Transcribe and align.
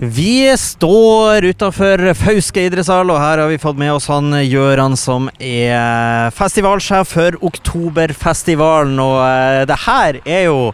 Vi 0.00 0.48
står 0.56 1.44
utafor 1.44 2.00
Fauske 2.16 2.62
idrettshall, 2.64 3.10
og 3.12 3.18
her 3.20 3.42
har 3.42 3.50
vi 3.50 3.58
fått 3.60 3.76
med 3.76 3.92
oss 3.92 4.06
han 4.08 4.32
Gjøran 4.32 4.94
som 4.96 5.26
er 5.36 6.32
festivalsjef 6.32 7.10
for 7.18 7.34
Oktoberfestivalen. 7.44 8.94
Og 8.96 9.18
eh, 9.20 9.66
det 9.68 9.76
her 9.82 10.16
er 10.24 10.46
jo 10.46 10.70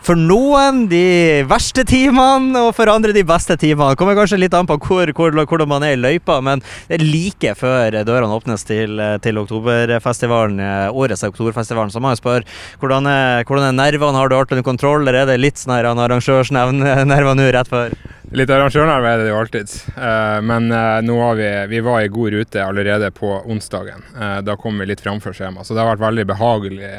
for 0.00 0.16
noen 0.16 0.86
de 0.88 1.42
verste 1.44 1.84
timene, 1.84 2.56
og 2.56 2.70
for 2.78 2.88
andre 2.88 3.12
de 3.12 3.20
beste 3.28 3.58
timene. 3.60 3.98
Kommer 4.00 4.16
kanskje 4.16 4.38
litt 4.40 4.56
an 4.56 4.70
på 4.70 4.78
hvor, 4.80 5.12
hvor, 5.12 5.36
hvordan 5.36 5.68
man 5.68 5.84
er 5.84 5.98
i 5.98 6.00
løypa, 6.00 6.38
men 6.40 6.64
det 6.88 7.02
er 7.02 7.04
like 7.04 7.52
før 7.60 7.98
dørene 8.08 8.38
åpnes 8.38 8.64
til, 8.64 8.96
til 9.20 9.42
oktoberfestivalen, 9.42 10.56
eh, 10.56 10.86
årets 10.88 11.26
oktoberfestivalen. 11.28 11.92
Så 11.92 12.00
må 12.00 12.14
jeg 12.14 12.22
spørre, 12.22 12.48
hvordan 12.80 13.12
er, 13.12 13.44
hvordan 13.44 13.68
er 13.68 13.76
nervene? 13.76 14.16
Har 14.16 14.32
du 14.32 14.38
alt 14.38 14.56
under 14.56 14.64
kontroll, 14.64 15.04
eller 15.04 15.20
er 15.20 15.28
det 15.34 15.36
litt 15.44 15.60
sånn 15.60 15.76
arrangørsnerver 15.76 17.36
nå 17.42 17.50
rett 17.58 17.68
før? 17.76 17.92
Litt 18.30 18.50
arrangørnerver 18.54 19.08
er 19.10 19.22
det 19.24 19.30
jo 19.32 19.38
alltid. 19.40 19.72
Uh, 19.96 20.38
men 20.46 20.70
uh, 20.70 21.00
nå 21.02 21.16
har 21.18 21.38
vi, 21.38 21.48
vi 21.72 21.80
var 21.82 22.04
i 22.04 22.12
god 22.12 22.30
rute 22.36 22.62
allerede 22.62 23.10
på 23.10 23.32
onsdagen. 23.40 24.04
Uh, 24.14 24.38
da 24.46 24.54
kom 24.60 24.78
vi 24.78 24.86
litt 24.86 25.02
framfor 25.02 25.34
skjema, 25.34 25.64
så 25.66 25.74
det 25.74 25.82
har 25.82 25.90
vært 25.96 26.04
veldig 26.06 26.28
behagelig 26.30 26.92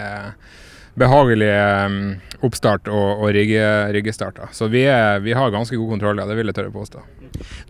behagelig 0.99 1.47
oppstart 2.43 2.89
og, 2.91 3.21
og 3.23 3.29
rigge, 3.31 3.63
riggestarter. 3.95 4.49
Så 4.51 4.67
vi, 4.67 4.83
er, 4.91 5.21
vi, 5.23 5.31
har 5.31 5.53
ganske 5.53 5.77
god 5.79 5.93
kontroll, 5.93 6.19
ja, 6.19 6.25
det 6.27 6.35
vil 6.35 6.51
jeg 6.51 6.57
tørre 6.57 6.73
påstå. 6.73 7.03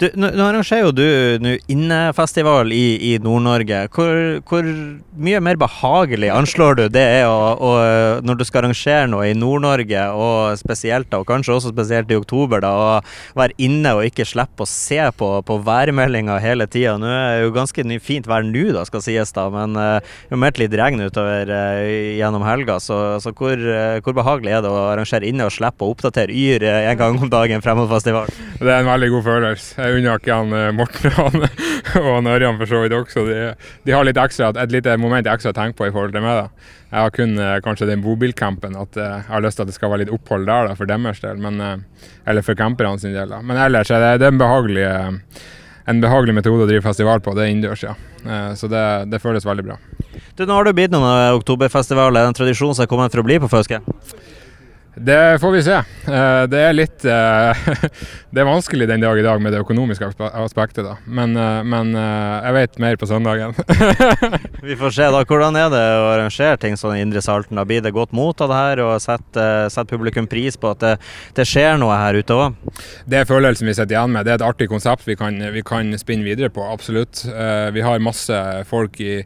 Du, 0.02 0.08
nå, 0.18 0.32
arrangerer 0.48 0.88
jo 0.88 0.94
du 0.96 1.06
nå 1.44 1.54
innefestival 1.70 2.72
i, 2.74 2.96
i 3.12 3.14
Nord-Norge. 3.22 3.84
Hvor, 3.94 4.42
hvor, 4.50 4.70
mye 5.22 5.42
mer 5.44 5.60
behagelig 5.62 6.32
anslår 6.34 6.80
du 6.80 6.84
det 6.96 7.04
er 7.22 7.28
å, 7.30 7.52
å, 7.54 7.72
når 8.26 8.40
du 8.40 8.46
skal 8.48 8.64
arrangere 8.64 9.10
noe 9.12 9.30
i 9.30 9.38
Nord-Norge, 9.38 10.08
og 10.18 10.58
spesielt 10.60 11.12
da, 11.12 11.22
og 11.22 11.30
kanskje 11.30 11.58
også 11.58 11.74
spesielt 11.74 12.12
i 12.12 12.18
oktober, 12.18 12.64
da, 12.64 12.72
å 12.72 13.38
være 13.38 13.58
inne 13.62 13.94
og 13.98 14.08
ikke 14.08 14.26
slippe 14.28 14.66
å 14.66 14.70
se 14.70 15.00
på, 15.18 15.30
på 15.46 15.60
værmeldinga 15.68 16.40
hele 16.42 16.68
tida. 16.72 16.98
Nå 17.02 17.12
er 17.12 17.44
jo 17.46 17.54
ganske 17.56 17.86
fint 18.02 18.30
vær 18.30 18.46
nå, 18.48 18.68
da, 18.76 18.86
skal 18.88 19.06
sies, 19.06 19.34
da, 19.36 19.48
men 19.54 19.78
uh, 19.78 20.16
jo 20.32 20.40
meldt 20.42 20.62
litt 20.62 20.76
regn 20.78 21.06
utover 21.06 21.52
uh, 21.52 21.84
gjennom 22.18 22.46
helga. 22.48 22.80
så 22.82 23.02
så 23.22 23.34
hvor, 23.36 23.58
uh, 23.58 24.00
hvor, 24.02 24.18
behagelig 24.18 24.58
er 24.58 24.66
det 24.66 24.72
å 24.72 24.88
arrangere 24.90 25.28
inne 25.28 25.48
og 25.48 25.54
slippe 25.54 25.86
å 25.86 25.94
oppdatere 25.94 26.34
Yr 26.34 26.66
en 26.72 26.98
gang 26.98 27.22
om 27.22 27.32
dagen 27.32 27.64
frem 27.64 27.80
mot 27.82 27.92
festivalen? 27.92 28.51
Det 28.62 28.70
er 28.70 28.84
en 28.84 28.90
veldig 28.92 29.08
god 29.10 29.24
følelse. 29.26 29.70
Jeg 29.82 29.98
unner 29.98 30.20
ikke 30.20 30.36
han 30.38 30.52
eh, 30.54 30.68
Morten 30.78 31.14
han, 31.18 31.46
og 31.98 32.28
Ørjan 32.30 32.60
for 32.60 32.70
så 32.70 32.82
vidt 32.84 32.94
også. 32.94 33.24
De, 33.26 33.40
de, 33.88 33.96
har 33.96 34.12
ekstra, 34.12 34.52
et 34.62 34.76
lite 34.76 34.94
moment 35.02 35.30
ekstra 35.32 35.54
å 35.54 35.58
tenke 35.58 35.80
på 35.80 35.88
i 35.88 35.94
forhold 35.94 36.14
til 36.14 36.22
meg. 36.26 36.44
da. 36.44 36.76
Jeg 36.92 37.00
har 37.00 37.16
kun 37.16 37.42
kanskje 37.66 37.88
den 37.90 38.04
bobilcampen, 38.04 38.76
at 38.78 39.00
jeg 39.00 39.26
har 39.30 39.42
lyst 39.42 39.58
til 39.58 39.66
at 39.66 39.72
det 39.72 39.78
skal 39.78 39.94
være 39.94 40.04
litt 40.04 40.14
opphold 40.14 40.46
der 40.46 40.70
da, 40.70 40.76
for 40.78 40.90
deres 40.90 41.24
del. 41.24 41.42
Men, 41.42 41.88
eller 42.28 42.46
for 42.46 42.60
camperne 42.60 43.02
sin 43.02 43.16
del. 43.16 43.32
Da. 43.32 43.40
Men 43.42 43.62
ellers 43.66 43.90
er 43.90 44.04
det, 44.04 44.14
det 44.22 44.30
er 44.30 44.36
en 44.36 44.42
behagelig 44.44 44.86
en 45.90 46.02
behagelig 46.04 46.36
metode 46.38 46.68
å 46.68 46.70
drive 46.70 46.84
festival 46.86 47.24
på. 47.24 47.34
Det 47.34 47.46
er 47.46 47.54
innendørs, 47.56 47.86
ja. 47.88 47.96
Så 48.60 48.70
det, 48.70 48.84
det 49.10 49.22
føles 49.24 49.48
veldig 49.48 49.66
bra. 49.66 49.80
Du, 50.38 50.46
nå 50.46 50.54
har 50.54 50.68
du 50.68 50.76
blitt 50.78 50.94
noen 50.94 51.40
oktoberfestival. 51.40 52.14
Er 52.14 52.28
det 52.28 52.34
en 52.36 52.38
tradisjon 52.38 52.76
som 52.78 52.86
er 52.86 52.92
kommet 52.92 53.16
for 53.16 53.24
å 53.24 53.26
bli 53.26 53.40
på 53.42 53.50
Fauske? 53.52 53.82
Det 54.96 55.40
får 55.42 55.52
vi 55.52 55.64
se. 55.64 55.76
Eh, 56.12 56.44
det 56.52 56.60
er 56.60 56.74
litt 56.76 57.06
eh, 57.08 57.60
Det 58.34 58.42
er 58.42 58.48
vanskelig 58.48 58.90
den 58.90 59.04
dag 59.04 59.20
i 59.20 59.24
dag 59.24 59.40
med 59.40 59.54
det 59.56 59.62
økonomiske 59.64 60.10
aspektet, 60.20 60.84
da. 60.84 60.98
Men, 61.08 61.36
eh, 61.40 61.62
men 61.64 61.94
jeg 61.96 62.56
vet 62.58 62.80
mer 62.84 62.98
på 63.00 63.08
søndagen. 63.08 63.56
vi 64.68 64.76
får 64.76 64.96
se, 64.98 65.06
da. 65.16 65.22
Hvordan 65.24 65.56
er 65.60 65.70
det 65.72 65.84
å 65.96 66.10
arrangere 66.10 66.60
ting 66.60 66.76
sånn 66.80 66.98
i 66.98 67.06
Indre 67.06 67.24
Salten? 67.24 67.62
Blir 67.68 67.84
det 67.86 67.94
godt 67.96 68.12
mot 68.16 68.44
av 68.44 68.52
det 68.52 68.58
her, 68.60 68.82
og 68.84 69.04
setter 69.04 69.72
sett 69.72 69.92
publikum 69.92 70.28
pris 70.32 70.60
på 70.60 70.74
at 70.74 70.84
det, 70.84 70.92
det 71.40 71.46
skjer 71.48 71.80
noe 71.80 71.96
her 71.96 72.20
ute 72.20 72.36
òg? 72.36 72.58
Det 73.08 73.22
er 73.22 73.30
følelsen 73.30 73.72
vi 73.72 73.78
sitter 73.78 73.96
igjen 73.96 74.12
med. 74.12 74.28
Det 74.28 74.34
er 74.36 74.42
et 74.42 74.48
artig 74.50 74.68
konsept 74.72 75.08
vi 75.08 75.16
kan, 75.20 75.40
vi 75.56 75.64
kan 75.64 75.96
spinne 76.02 76.28
videre 76.28 76.52
på, 76.52 76.66
absolutt. 76.68 77.24
Vi 77.72 77.86
har 77.86 78.04
masse 78.04 78.44
folk 78.68 79.00
i 79.00 79.22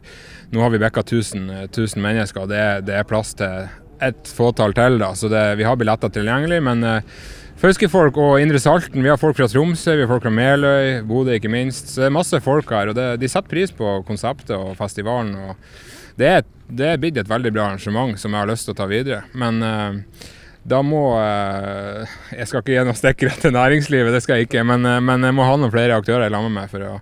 Nå 0.54 0.62
har 0.62 0.70
vi 0.70 0.78
bikka 0.78 1.02
1000, 1.02 1.48
1000 1.66 1.98
mennesker, 2.04 2.44
og 2.44 2.52
det, 2.54 2.62
det 2.86 2.94
er 3.00 3.08
plass 3.08 3.34
til 3.34 3.66
et 4.04 4.30
fåtall 4.36 4.74
til, 4.76 4.98
da, 5.00 5.12
så 5.16 5.30
det, 5.32 5.42
vi 5.60 5.66
har 5.66 5.78
billetter 5.80 6.12
tilgjengelig. 6.12 6.60
Men 6.64 6.84
uh, 6.84 7.18
Fauske-folk 7.56 8.18
og 8.20 8.36
Indre 8.42 8.60
Salten, 8.60 9.00
vi 9.00 9.08
har 9.08 9.20
folk 9.20 9.38
fra 9.38 9.48
Tromsø, 9.48 9.94
vi 9.96 10.04
har 10.04 10.10
folk 10.10 10.26
fra 10.26 10.32
Meløy, 10.34 11.00
Bodø 11.08 11.36
ikke 11.38 11.52
minst. 11.52 11.88
Så 11.88 12.02
det 12.02 12.10
er 12.10 12.16
masse 12.18 12.40
folk 12.44 12.72
her, 12.72 12.92
og 12.92 12.98
det, 12.98 13.08
de 13.22 13.30
setter 13.32 13.52
pris 13.52 13.72
på 13.72 14.00
konseptet 14.08 14.52
og 14.58 14.74
festivalen. 14.76 15.32
og 15.36 16.18
Det 16.20 16.32
er, 16.34 16.44
det 16.68 16.90
er 16.90 17.00
blitt 17.00 17.20
et 17.20 17.30
veldig 17.30 17.54
bra 17.56 17.70
arrangement 17.70 18.20
som 18.20 18.34
jeg 18.34 18.44
har 18.44 18.50
lyst 18.50 18.68
til 18.68 18.76
å 18.76 18.80
ta 18.82 18.88
videre. 18.90 19.22
Men 19.32 19.62
uh, 19.64 20.26
da 20.66 20.82
må 20.82 21.00
uh, 21.14 22.02
Jeg 22.34 22.50
skal 22.50 22.60
ikke 22.60 22.74
gi 22.74 22.84
noen 22.84 22.98
stikkere 22.98 23.40
til 23.40 23.56
næringslivet, 23.56 24.12
det 24.12 24.20
skal 24.26 24.42
jeg 24.42 24.50
ikke. 24.50 24.66
Men, 24.68 24.84
men 25.08 25.24
jeg 25.24 25.38
må 25.38 25.48
ha 25.48 25.56
noen 25.56 25.72
flere 25.72 25.96
aktører 25.96 26.28
sammen 26.28 26.52
med 26.52 26.66
meg 26.66 26.74
for 26.74 26.84
å, 26.84 26.98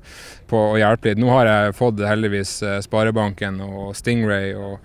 å, 0.54 0.62
hjelpe 0.78 1.10
litt. 1.10 1.18
Nå 1.18 1.34
har 1.34 1.50
jeg 1.50 1.74
fått 1.80 2.04
heldigvis 2.06 2.60
Sparebanken 2.86 3.58
og 3.66 3.90
Stingray. 3.98 4.54
og 4.54 4.78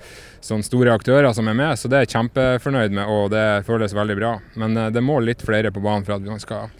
sånne 0.45 0.65
store 0.65 0.93
aktører 0.95 1.33
som 1.35 1.47
er 1.51 1.57
med, 1.57 1.75
så 1.79 1.91
det 1.91 1.99
er 1.99 2.07
jeg 2.07 2.13
kjempefornøyd 2.15 2.95
med, 2.95 3.05
og 3.11 3.29
det 3.33 3.45
føles 3.67 3.95
veldig 3.95 4.17
bra. 4.19 4.33
Men 4.61 4.77
eh, 4.77 4.91
det 4.95 5.03
må 5.05 5.19
litt 5.23 5.45
flere 5.45 5.73
på 5.75 5.83
banen 5.83 6.07
for 6.07 6.17
at 6.17 6.27
man 6.27 6.41
skal 6.43 6.73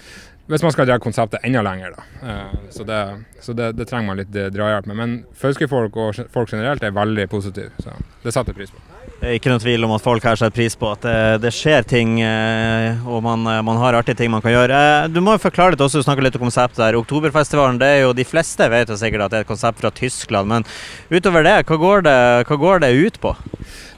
hvis 0.50 0.64
man 0.66 0.72
skal 0.74 0.88
dra 0.90 0.96
konseptet 0.98 1.44
enda 1.46 1.62
lenger, 1.62 1.94
da. 1.94 2.04
Eh, 2.30 2.54
så 2.74 2.84
det, 2.84 3.02
så 3.40 3.54
det, 3.54 3.72
det 3.78 3.86
trenger 3.86 4.08
man 4.08 4.18
litt 4.18 4.36
eh, 4.36 4.50
drahjelp 4.50 4.88
med. 4.90 4.98
Men 4.98 5.14
Fauske-folk 5.38 5.98
og 6.02 6.24
folk 6.34 6.50
generelt 6.50 6.82
er 6.82 6.96
veldig 6.96 7.28
positive, 7.30 7.70
så 7.78 7.94
det 8.24 8.34
setter 8.34 8.56
jeg 8.56 8.64
pris 8.64 8.74
på. 8.74 8.82
Det 9.20 9.28
er 9.28 9.36
ikke 9.36 9.52
noen 9.52 9.60
tvil 9.60 9.84
om 9.84 9.92
at 9.92 10.04
folk 10.04 10.24
her 10.24 10.38
setter 10.40 10.56
pris 10.56 10.78
på 10.80 10.88
at 10.94 11.02
det, 11.04 11.16
det 11.44 11.50
skjer 11.52 11.84
ting, 11.84 12.14
eh, 12.24 13.02
og 13.04 13.20
man, 13.26 13.42
eh, 13.52 13.60
man, 13.68 13.76
har 13.82 13.98
artige 13.98 14.16
ting 14.22 14.32
man 14.32 14.40
kan 14.40 14.54
gjøre. 14.54 14.78
Eh, 14.80 15.08
du 15.12 15.20
må 15.20 15.34
jo 15.36 15.42
forklare 15.44 15.76
litt 15.76 15.84
også, 15.84 16.00
du 16.00 16.08
snakker 16.08 16.24
litt 16.24 16.38
om 16.40 16.46
konseptet 16.46 16.80
der. 16.80 16.96
Oktoberfestivalen, 17.02 17.82
det 17.82 17.90
er 17.98 18.00
jo 18.06 18.14
de 18.16 18.24
fleste 18.24 18.70
vet 18.72 18.88
jo 18.88 18.96
sikkert 19.00 19.26
at 19.26 19.34
det 19.34 19.42
er 19.42 19.44
et 19.44 19.52
konsept 19.52 19.84
fra 19.84 19.92
Tyskland, 19.92 20.48
men 20.48 20.68
utover 21.12 21.44
det, 21.44 21.58
hva 21.68 21.80
går 21.84 22.08
det, 22.08 22.16
hva 22.48 22.60
går 22.64 22.86
det 22.86 22.94
ut 22.96 23.20
på? 23.20 23.36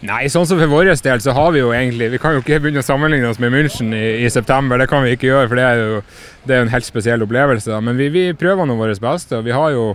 Nei, 0.09 0.23
sånn 0.33 0.49
som 0.49 0.57
for 0.57 0.73
vår 0.73 0.89
del 1.05 1.21
så 1.21 1.37
har 1.37 1.51
vi 1.53 1.59
jo 1.61 1.69
egentlig 1.77 2.07
Vi 2.09 2.17
kan 2.17 2.33
jo 2.33 2.41
ikke 2.41 2.57
begynne 2.63 2.81
å 2.81 2.85
sammenligne 2.87 3.29
oss 3.29 3.37
med 3.37 3.53
München 3.53 3.93
i, 3.93 4.25
i 4.25 4.31
september, 4.33 4.81
det 4.81 4.89
kan 4.89 5.05
vi 5.05 5.13
ikke 5.13 5.29
gjøre, 5.29 5.51
for 5.51 5.61
det 5.61 5.67
er 5.67 5.81
jo 5.83 6.03
det 6.49 6.57
er 6.57 6.65
en 6.65 6.73
helt 6.73 6.87
spesiell 6.87 7.21
opplevelse. 7.21 7.77
Men 7.85 7.99
vi, 8.01 8.09
vi 8.09 8.29
prøver 8.33 8.65
nå 8.65 8.73
vårt 8.79 9.05
beste, 9.05 9.37
og 9.37 9.45
vi 9.45 9.53
har 9.53 9.69
jo 9.77 9.91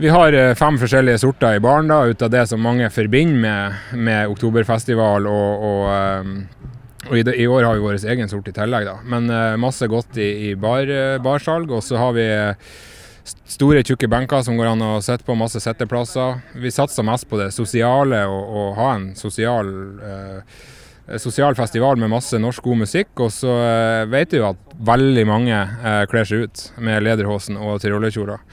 vi 0.00 0.08
har 0.08 0.32
eh, 0.32 0.54
fem 0.54 0.78
forskjellige 0.80 1.18
sorter 1.20 1.58
i 1.58 1.60
baren, 1.60 1.90
ut 1.90 2.22
av 2.22 2.30
det 2.32 2.46
som 2.48 2.62
mange 2.64 2.88
forbinder 2.90 3.36
med, 3.36 3.98
med 4.00 4.32
oktoberfestival. 4.32 5.26
Og, 5.28 5.64
og, 5.68 5.82
eh, 5.92 7.10
og 7.10 7.18
i, 7.18 7.24
i, 7.42 7.48
år 7.48 7.66
har 7.68 7.76
vi 7.76 7.84
vår 7.84 7.98
egen 8.14 8.30
sort 8.30 8.48
i 8.48 8.54
tillegg. 8.56 8.88
Da. 8.88 8.96
Men 9.04 9.28
uh, 9.28 9.58
masse 9.60 9.84
godt 9.88 10.16
i, 10.20 10.30
i 10.50 10.54
bar, 10.56 10.88
barsalg. 11.24 11.72
Og 11.72 11.84
så 11.84 12.00
har 12.00 12.16
vi 12.16 12.26
store, 13.28 13.84
tjukke 13.84 14.08
benker 14.08 14.44
som 14.46 14.56
går 14.56 14.72
an 14.72 14.84
å 14.84 14.90
sitte 15.04 15.26
på, 15.28 15.36
masse 15.36 15.60
sitteplasser. 15.60 16.40
Vi 16.60 16.72
satser 16.72 17.04
mest 17.04 17.28
på 17.28 17.40
det 17.40 17.50
sosiale 17.56 18.24
og, 18.28 18.56
og 18.56 18.74
ha 18.80 18.90
en 18.96 19.08
sosial 19.20 19.72
uh, 20.00 20.60
sosial 21.20 21.56
festival 21.58 21.98
med 21.98 22.12
masse 22.12 22.38
norsk 22.38 22.64
god 22.64 22.84
musikk. 22.86 23.12
Og 23.20 23.32
så 23.36 23.52
vet 24.12 24.32
vi 24.32 24.40
jo 24.40 24.50
at 24.52 24.76
veldig 24.92 25.28
mange 25.28 25.56
uh, 25.60 26.04
kler 26.08 26.28
seg 26.28 26.46
ut 26.46 26.68
med 26.80 27.04
lederhosen 27.04 27.60
og 27.60 27.80
tyrolerkjoler. 27.84 28.44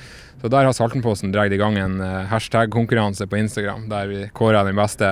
Så 0.42 0.52
der 0.54 0.68
har 0.68 0.74
Saltenposten 0.76 1.32
dratt 1.34 1.54
i 1.54 1.58
gang 1.58 1.80
en 1.82 1.98
uh, 2.02 2.26
hashtag-konkurranse 2.30 3.26
på 3.28 3.40
Instagram, 3.40 3.88
der 3.90 4.10
vi 4.12 4.20
kårer 4.38 4.68
den 4.68 4.78
beste, 4.78 5.10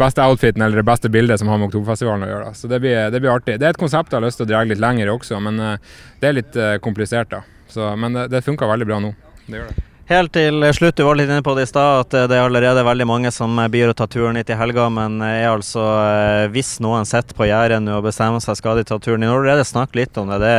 beste, 0.00 0.24
outfiten 0.26 0.64
eller 0.66 0.82
det 0.82 0.88
beste 0.88 1.10
bildet 1.14 1.38
som 1.38 1.50
har 1.52 1.60
med 1.60 1.70
Oktoberfestivalen 1.70 2.26
å 2.26 2.32
gjøre. 2.32 2.54
Så 2.58 2.70
det 2.70 2.80
blir, 2.82 2.98
det 3.14 3.22
blir, 3.22 3.30
artig. 3.30 3.58
Det 3.62 3.68
er 3.68 3.76
et 3.76 3.80
konsept 3.80 4.10
jeg 4.10 4.18
har 4.18 4.26
lyst 4.26 4.42
til 4.42 4.48
å 4.48 4.50
dra 4.50 4.64
litt 4.66 4.82
lenger 4.82 5.14
også, 5.14 5.38
men 5.46 5.62
uh, 5.62 6.00
det 6.18 6.30
er 6.30 6.40
litt 6.40 6.58
uh, 6.58 6.74
komplisert. 6.82 7.30
da. 7.30 7.44
Så, 7.70 7.92
men 8.00 8.18
det, 8.18 8.30
det 8.34 8.42
funka 8.46 8.66
veldig 8.66 8.90
bra 8.90 8.98
nå. 9.04 9.14
Det 9.46 9.62
gjør 9.62 9.70
det. 9.70 9.87
Helt 10.08 10.32
til 10.32 10.64
slutt, 10.72 10.96
du 10.96 11.02
var 11.04 11.18
litt 11.18 11.28
inne 11.28 11.44
på 11.44 11.52
det 11.52 11.66
i 11.66 11.68
stad, 11.68 12.06
at 12.06 12.14
det 12.30 12.32
er 12.32 12.46
allerede 12.46 12.80
veldig 12.80 13.04
mange 13.04 13.28
som 13.28 13.58
byr 13.68 13.90
å 13.90 13.96
ta 13.96 14.06
turen 14.08 14.38
hit 14.40 14.48
i 14.48 14.56
helga, 14.56 14.86
men 14.88 15.18
er 15.20 15.50
altså, 15.50 15.82
eh, 16.00 16.46
hvis 16.48 16.78
noen 16.80 17.04
sitter 17.04 17.36
på 17.36 17.44
gjerdet 17.44 17.82
og 17.92 18.06
bestemmer 18.06 18.40
seg 18.40 18.56
skal 18.56 18.80
de 18.80 18.86
ta 18.88 18.96
turen 19.04 19.26
i 19.26 19.28
Norge, 19.28 19.58
det 19.58 19.66
snakket 19.68 19.98
litt 20.00 20.16
om 20.16 20.32
det. 20.32 20.38
det, 20.40 20.54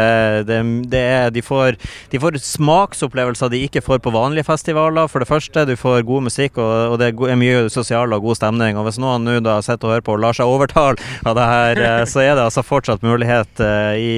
det, 0.46 0.60
det 0.94 1.02
er, 1.02 1.34
de, 1.34 1.42
får, 1.42 1.80
de, 2.12 2.22
får, 2.22 2.38
smaksopplevelser 2.46 3.50
de 3.50 3.64
ikke 3.66 3.82
får 3.82 4.04
på 4.06 4.14
vanlige 4.14 4.46
festivaler. 4.52 5.10
For 5.10 5.26
det 5.26 5.32
første, 5.32 5.66
du 5.66 5.74
får 5.74 6.06
god 6.06 6.28
musikk, 6.28 6.62
og, 6.62 6.94
og 6.94 7.02
det 7.02 7.10
er 7.10 7.42
mye 7.42 7.66
sosial 7.74 8.14
og 8.14 8.30
god 8.30 8.38
stemning. 8.38 8.78
Og 8.78 8.86
hvis 8.86 9.02
noen 9.02 9.26
nå 9.26 9.40
da 9.42 9.58
sitter 9.66 9.90
og 9.90 9.96
hører 9.96 10.06
på 10.06 10.18
og 10.20 10.24
lar 10.28 10.38
seg 10.38 10.54
overtale 10.54 11.02
av 11.26 11.40
det 11.42 11.50
her, 11.56 11.84
eh, 11.88 12.04
så 12.14 12.22
er 12.22 12.36
det 12.36 12.46
altså 12.46 12.68
fortsatt 12.70 13.02
mulighet 13.02 13.66
eh, 13.66 13.98
i, 13.98 14.14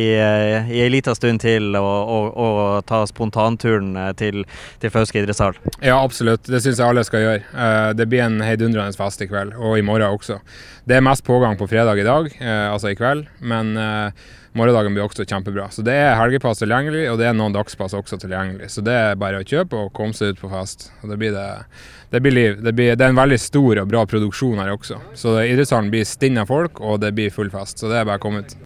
i 0.76 0.84
ei 0.84 0.92
lita 0.92 1.16
stund 1.16 1.46
til 1.48 1.72
å, 1.80 1.88
å, 1.88 2.22
å 2.36 2.52
ta 2.84 3.06
spontanturen 3.08 3.96
til, 4.20 4.44
til 4.84 4.92
Fauske 4.92 5.21
idrettshall? 5.22 5.58
Ja, 5.80 5.98
absolutt. 6.02 6.44
Det 6.50 6.62
syns 6.64 6.82
jeg 6.82 6.88
alle 6.88 7.06
skal 7.08 7.26
gjøre. 7.26 7.42
Eh, 7.54 7.88
det 7.98 8.10
blir 8.12 8.26
en 8.26 8.42
heidundrende 8.44 8.98
fest 8.98 9.24
i 9.24 9.30
kveld, 9.30 9.56
og 9.58 9.78
i 9.80 9.86
morgen 9.86 10.10
også. 10.12 10.42
Det 10.88 10.98
er 10.98 11.06
mest 11.06 11.26
pågang 11.28 11.58
på 11.60 11.70
fredag 11.70 12.02
i 12.02 12.06
dag, 12.08 12.30
eh, 12.42 12.68
altså 12.72 12.92
i 12.92 12.98
kveld, 12.98 13.28
men 13.40 13.76
eh, 13.78 14.30
morgendagen 14.58 14.96
blir 14.96 15.06
også 15.06 15.26
kjempebra. 15.28 15.70
Så 15.72 15.84
det 15.86 15.96
er 15.96 16.18
helgepass 16.20 16.60
tilgjengelig, 16.62 17.06
og 17.12 17.20
det 17.22 17.30
er 17.30 17.38
noen 17.38 17.56
dagspass 17.56 17.96
også 17.98 18.20
tilgjengelig. 18.22 18.72
Så 18.74 18.84
det 18.86 18.96
er 18.98 19.20
bare 19.20 19.42
å 19.42 19.48
kjøpe 19.48 19.86
og 19.86 19.94
komme 19.96 20.18
seg 20.18 20.34
ut 20.34 20.42
på 20.42 20.52
fest. 20.52 20.90
Og 21.02 21.14
det 21.14 21.20
blir, 21.22 21.36
det, 21.36 21.48
det 22.12 22.24
blir 22.24 22.36
liv. 22.36 22.58
Det, 22.60 22.76
blir, 22.76 22.96
det, 22.96 23.06
er 23.06 23.14
en 23.14 23.22
veldig 23.22 23.40
stor 23.42 23.84
og 23.84 23.92
bra 23.94 24.04
produksjon 24.10 24.60
her 24.60 24.74
også. 24.76 25.00
Så 25.18 25.38
idrettshallen 25.46 25.92
blir 25.94 26.08
stinn 26.08 26.42
av 26.42 26.52
folk, 26.52 26.84
og 26.84 27.00
det 27.04 27.14
blir 27.18 27.32
full 27.34 27.52
fest. 27.54 27.80
Så 27.80 27.92
det 27.92 28.02
er 28.02 28.10
bare 28.10 28.20
å 28.20 28.26
komme 28.26 28.44
ut. 28.44 28.58